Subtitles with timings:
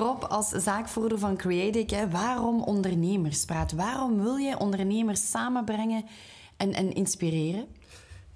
[0.00, 3.72] als zaakvoerder van Creatic, hè, waarom ondernemerspraat?
[3.72, 6.04] Waarom wil je ondernemers samenbrengen
[6.56, 7.66] en, en inspireren?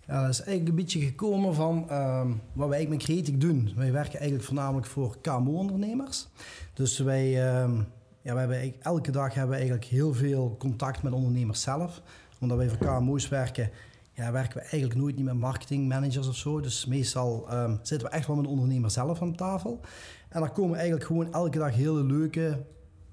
[0.07, 3.73] Ja, dat is eigenlijk een beetje gekomen van ehm, wat wij eigenlijk met Creatic doen.
[3.77, 6.29] Wij werken eigenlijk voornamelijk voor KMO-ondernemers.
[6.75, 7.77] Dus wij, ehm,
[8.23, 12.03] ja, wij hebben elke dag hebben we eigenlijk heel veel contact met ondernemers zelf.
[12.41, 13.71] Omdat wij voor KMO's werken,
[14.17, 16.61] ja, werken we eigenlijk nooit niet met marketingmanagers of zo.
[16.61, 19.81] Dus meestal ehm, zitten we echt wel met de ondernemer zelf aan tafel.
[20.29, 22.65] En daar komen eigenlijk gewoon elke dag hele leuke,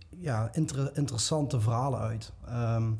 [0.09, 0.51] ja,
[0.93, 2.33] interessante verhalen uit.
[2.49, 2.99] Um,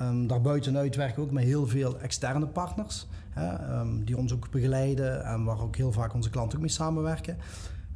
[0.00, 3.06] um, daarbuitenuit werken we ook met heel veel externe partners.
[3.30, 7.36] Hè, die ons ook begeleiden en waar ook heel vaak onze klanten ook mee samenwerken.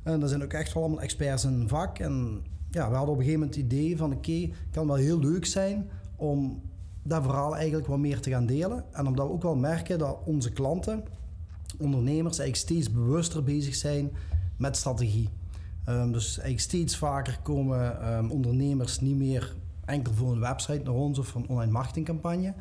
[0.02, 1.99] En dat zijn ook echt wel allemaal experts in vak.
[1.99, 4.13] En ja, we hadden op een gegeven moment het idee van...
[4.13, 6.63] oké, het kan wel heel leuk zijn om
[7.03, 8.85] dat verhaal eigenlijk wat meer te gaan delen.
[8.93, 11.05] En omdat we ook wel merken dat onze klanten,
[11.79, 14.11] ondernemers, eigenlijk steeds bewuster bezig zijn
[14.57, 15.29] met strategie.
[15.89, 20.95] Um, dus eigenlijk steeds vaker komen um, ondernemers niet meer enkel voor een website naar
[20.95, 22.55] ons of voor een online marketingcampagne.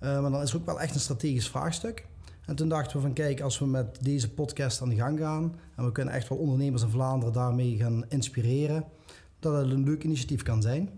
[0.00, 2.06] Uh, maar dan is het ook wel echt een strategisch vraagstuk.
[2.46, 5.54] En toen dachten we van kijk, als we met deze podcast aan de gang gaan
[5.76, 8.84] en we kunnen echt wel ondernemers in Vlaanderen daarmee gaan inspireren,
[9.38, 10.90] dat het een leuk initiatief kan zijn.